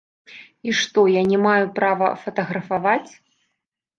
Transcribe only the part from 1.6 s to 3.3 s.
права фатаграфаваць.